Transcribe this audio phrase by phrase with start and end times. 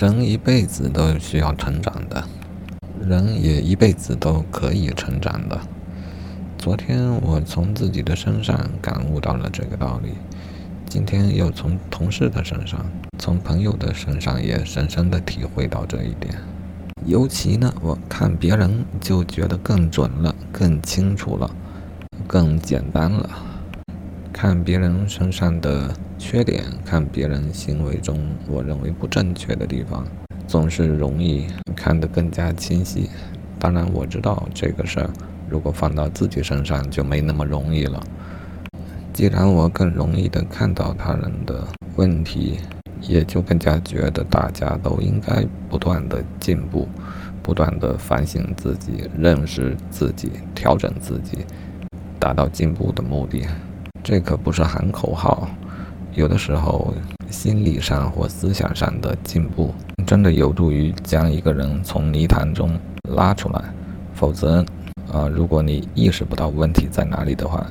[0.00, 2.24] 人一辈子都需要成长的，
[3.06, 5.60] 人也一辈子都可以成长的。
[6.56, 10.12] 昨天我从自己的身上感悟到了这个道理，
[10.88, 12.82] 今天又从同事的身上、
[13.18, 16.34] 从朋友的身上也深深的体会到这一点。
[17.04, 21.50] 尤其呢，我看别人就觉得更准了、更清楚了、
[22.26, 23.28] 更简单了。
[24.32, 30.06] 看别人身上的缺点，看别人行为中我认为不正确的地方，
[30.46, 33.08] 总是容易看得更加清晰。
[33.58, 35.08] 当然，我知道这个事儿。
[35.48, 38.00] 如果放到自己身上就没那么容易了。
[39.14, 41.66] 既然我更容易的看到他人的
[41.96, 42.58] 问题，
[43.00, 46.86] 也就更加觉得大家都应该不断的进步，
[47.42, 51.38] 不断的反省自己、认识自己、调整自己，
[52.18, 53.46] 达到进步的目的。
[54.04, 55.48] 这可不是喊口号。
[56.14, 56.92] 有的时候，
[57.30, 59.74] 心理上或思想上的进步，
[60.06, 62.78] 真的有助于将一个人从泥潭中
[63.10, 63.62] 拉出来，
[64.14, 64.64] 否则。
[65.12, 67.66] 啊，如果你意识不到问题在哪里的话，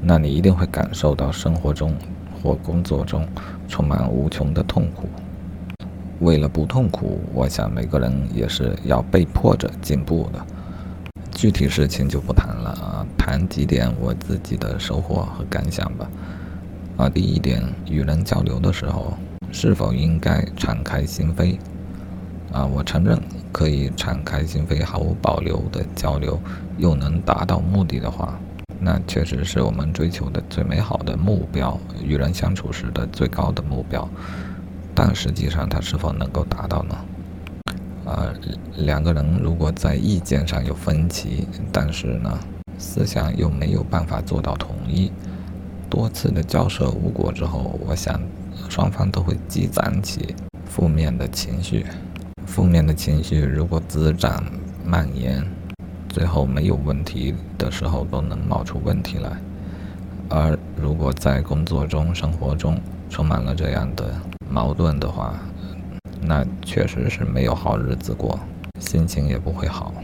[0.00, 1.94] 那你一定会感受到生活中
[2.42, 3.28] 或工作中
[3.68, 5.06] 充满无穷的痛苦。
[6.20, 10.42] 为了不痛苦，我想每个人也是要被迫着进步的。
[11.30, 16.08] 具体事情就不谈了啊，谈几点我自己的收获和感想吧。
[16.98, 19.14] 啊，第一点，与人交流的时候，
[19.52, 21.56] 是否应该敞开心扉？
[22.52, 23.16] 啊，我承认
[23.52, 26.36] 可以敞开心扉、毫无保留的交流，
[26.76, 28.36] 又能达到目的的话，
[28.80, 34.08] 那确实是我们追求的最美好的目标，与人相处时的最高的目标。
[34.92, 36.96] 但实际上，它是否能够达到呢？
[38.06, 38.26] 啊，
[38.76, 42.36] 两个人如果在意见上有分歧，但是呢，
[42.76, 45.12] 思想又没有办法做到统一，
[45.88, 48.20] 多次的交涉无果之后，我想
[48.68, 50.34] 双方都会积攒起
[50.66, 51.86] 负面的情绪。
[52.46, 54.44] 负面的情绪如果滋长
[54.84, 55.44] 蔓延，
[56.08, 59.30] 最后没有问题的时候都能冒出问题来。
[60.28, 62.78] 而如果在工作中、生活中
[63.08, 64.14] 充满了这样的
[64.50, 65.34] 矛盾的话，
[66.20, 68.38] 那确实是没有好日子过，
[68.80, 69.94] 心情也不会好。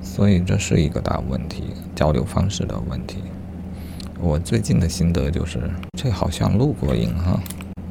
[0.00, 3.18] 所以这是一个大问题，交流方式的问题。
[4.20, 7.38] 我最近的心得就是，这好像录过音哈，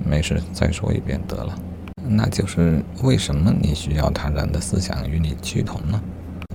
[0.03, 1.57] 没事再说一遍得了。
[2.06, 6.01] 那就是为什么你需要他人的思想与你趋同呢？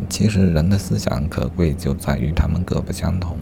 [0.08, 3.36] 其实人的思想可贵就在于他们各不相同，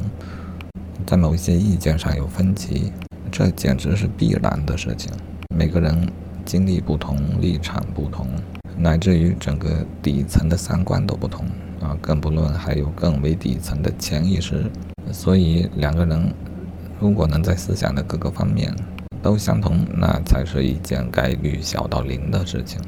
[1.06, 2.92] 在某一些意见上有分歧，
[3.30, 5.10] 这简直是必然的事情。
[5.54, 6.08] 每个人
[6.44, 8.28] 经历不同，立场不同，
[8.76, 11.46] 乃至于整个底层的三观都不同
[11.80, 14.70] 啊，更不论还有更为底层的潜意识。
[15.12, 16.32] 所以两个人
[17.00, 18.74] 如果能在思想的各个方面，
[19.22, 22.80] 都相同，那才是一件概率小到零的事情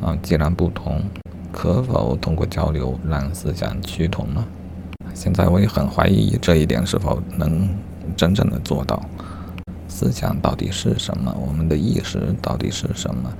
[0.00, 0.16] 啊！
[0.22, 1.02] 既然不同，
[1.50, 4.44] 可否通过交流让思想趋同呢？
[5.14, 7.68] 现在我也很怀疑这一点是否能
[8.16, 9.02] 真正的做到。
[9.88, 11.34] 思想到底是什么？
[11.46, 13.32] 我们的意识到底是什么？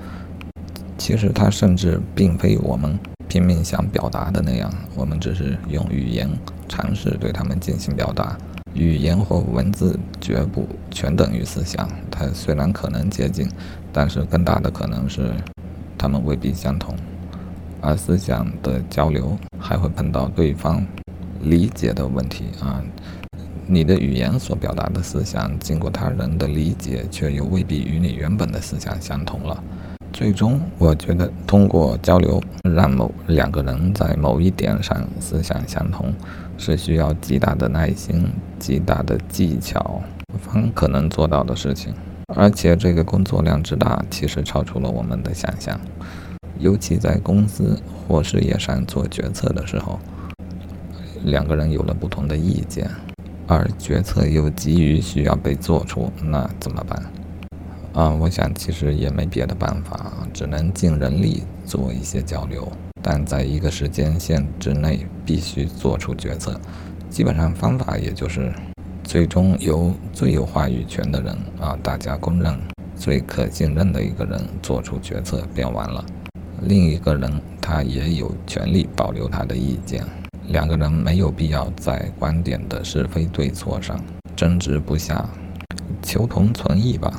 [0.98, 2.98] 其实它甚至并非我们
[3.32, 6.28] 拼命想表达的那样，我们只是用语言
[6.68, 8.36] 尝试对他们进行表达。
[8.74, 13.48] 语言或文字绝不全等于思想，它虽然可能接近，
[13.90, 15.32] 但是更大的可能是
[15.96, 16.94] 它们未必相同。
[17.80, 20.86] 而思想的交流还会碰到对方
[21.40, 22.84] 理解的问题啊！
[23.66, 29.64] 你的语言所表达的思想，经过他人的理解，却又未必与你原本的思想相同了。
[30.12, 36.12] 最终，我觉得通过交流让某两个人在某一点上思想相同，
[36.58, 38.28] 是需要极大的耐心、
[38.58, 40.02] 极大的技巧
[40.38, 41.94] 方可能做到的事情。
[42.34, 45.80] 而且这个工作量之大，其实超出了我们的想象。
[46.58, 49.98] 尤其在公司或事业上做决策的时候，
[51.24, 52.88] 两个人有了不同的意见，
[53.46, 57.02] 而决策又急于需要被做出，那怎么办？
[57.94, 62.70] 啊，我想其实也没别的办法，只能尽人力做一些交流，
[63.02, 66.58] 但在一个时间线之内必须做出决策。
[67.10, 68.50] 基本上方法也就是，
[69.04, 72.58] 最终由最有话语权的人啊，大家公认
[72.96, 76.02] 最可信任的一个人做出决策便完了。
[76.62, 77.30] 另一个人
[77.60, 80.02] 他也有权利保留他的意见。
[80.48, 84.00] 两个人没有必要在观点的是非对错上
[84.34, 85.28] 争执不下，
[86.02, 87.12] 求同存异吧。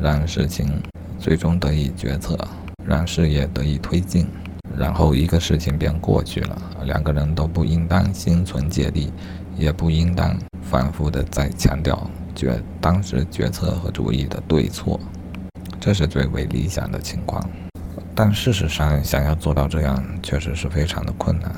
[0.00, 0.80] 让事情
[1.18, 2.38] 最终得以决策，
[2.84, 4.26] 让事业得以推进，
[4.76, 6.62] 然后一个事情便过去了。
[6.84, 9.12] 两个人都不应当心存芥蒂，
[9.56, 14.98] 也不应当反复的再强调决当时决策和主意的对错，
[15.80, 17.44] 这是最为理想的情况。
[18.14, 21.52] 但事实上，想要做到这样，确实是非常的困难。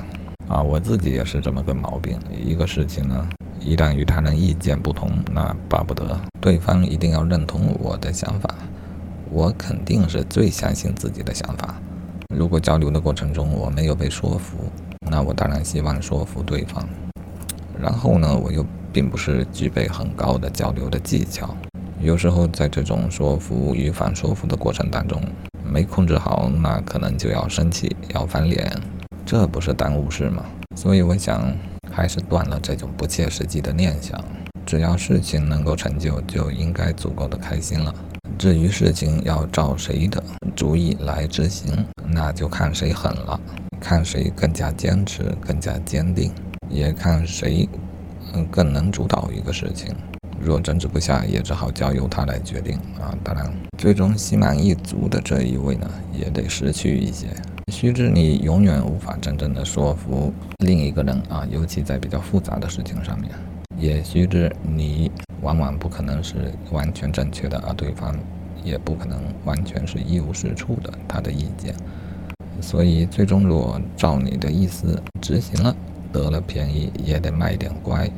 [0.48, 2.18] 啊，我自己也是这么个毛病。
[2.44, 3.28] 一个事情呢，
[3.60, 8.54] 一旦与他人意见不同，那巴不得对方一定要认同我的想法。
[9.30, 11.76] 我肯定是最相信自己的想法。
[12.34, 14.58] 如果交流的过程中我没有被说服，
[15.10, 16.88] 那我当然希望说服对方。
[17.80, 21.54] 然后呢，我又并不是具备很高的交流的技巧，
[22.00, 25.22] 有时候在这种说服与反说服的过程当中，
[25.64, 28.70] 没控制好，那可能就要生气，要翻脸，
[29.24, 30.44] 这不是耽误事吗？
[30.76, 31.52] 所以我想，
[31.90, 34.22] 还是断了这种不切实际的念想。
[34.64, 37.92] 只要事情能够成就，就应该足够的开心了。
[38.38, 40.22] 至于事情要照谁的
[40.54, 43.38] 主意来执行，那就看谁狠了，
[43.80, 46.32] 看谁更加坚持、更加坚定，
[46.68, 47.68] 也看谁
[48.32, 49.94] 嗯更能主导一个事情。
[50.40, 53.12] 若争执不下，也只好交由他来决定啊。
[53.22, 57.26] 当然，最终心满意足的这一位呢，也得失去一些。
[57.70, 63.30] 须知你永远无法真正的说服另一个人啊，尤其在比较复杂的事情上面。
[63.78, 68.14] 也须知你往往不可能是完全正确的，而对方
[68.62, 71.74] 也不可能完全是一无是处的他的意见。
[72.60, 75.74] 所以，最终如果照你的意思执行了，
[76.12, 78.10] 得了便宜也得卖点乖。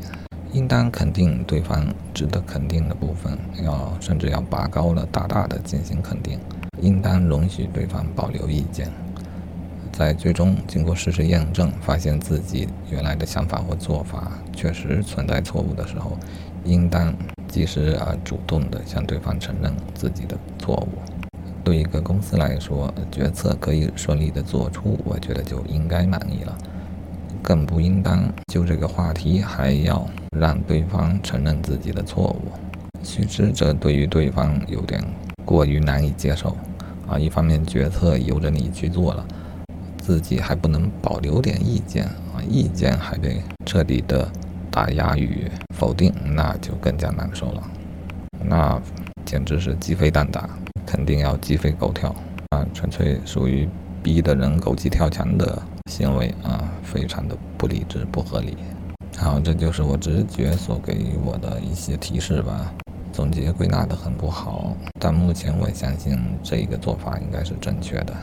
[0.53, 6.39] 应当肯定对方值得肯定的部分，要甚至要拔高了，大大的进行肯定。
[6.81, 8.91] 应当容许对方保留意见，
[9.91, 16.17] 在最终经过事实验证，发现自己原来的想法或做法确实存在错误的时候，
[16.65, 17.15] 应当
[17.49, 20.89] 及时而主动地向对方承认自己的错误。
[21.65, 26.57] 对一个公司来说，决策可以顺利地做出，我觉得就应该满意了。
[27.43, 32.53] 更不应当就这个话题还要让对方承认自己的错误，
[33.03, 35.03] 其实这对于对方有点
[35.45, 36.57] 过于难以接受
[37.09, 37.19] 啊！
[37.19, 39.27] 一方面决策由着你去做了，
[40.05, 44.29] 自己还不能保留点意见啊，意见还得彻底的
[44.71, 47.63] 打压与否定，那就更加难受了。
[48.45, 48.81] 那
[49.25, 50.51] 简直是鸡飞蛋打，
[50.85, 52.15] 肯定要鸡飞狗跳
[52.51, 52.67] 啊！
[52.75, 53.69] 纯粹属于
[54.03, 55.63] 逼得人狗急跳墙的。
[55.91, 58.57] 行为啊，非常的不理智、不合理。
[59.19, 62.73] 好，这就是我直觉所给我的一些提示吧。
[63.13, 68.15] 总结归纳的很不好，但目前我相信这一个做法应该是正确的。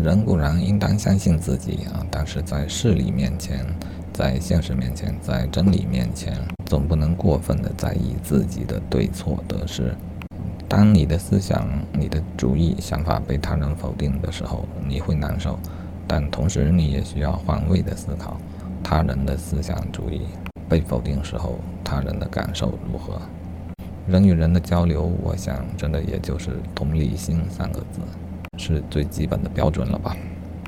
[0.00, 3.66] 人固然应当相信自己啊，但是在事理面前，
[4.12, 6.36] 在现实面前，在真理面前，
[6.66, 9.94] 总不能过分的在意自己的对错得失。
[10.68, 15.58] 当你的思想、你的主意、想法被他人否定的时候，你会难受。
[16.06, 18.40] 但同时，你也需要换位的思考，
[18.82, 20.22] 他人的思想主义
[20.68, 23.20] 被否定时候，他人的感受如何？
[24.08, 28.00] 人与人的交流，我想真的也就是同理心三个字，
[28.58, 30.14] 是最基本的标准了吧。